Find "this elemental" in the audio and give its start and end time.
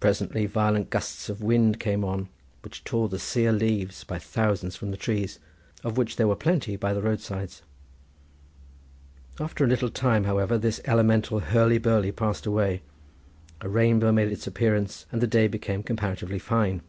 10.56-11.40